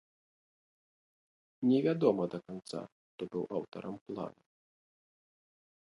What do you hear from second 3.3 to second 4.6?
быў аўтарам плану.